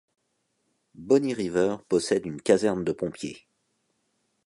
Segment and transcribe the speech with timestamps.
[0.95, 3.45] Bonny River possède une caserne de pompiers.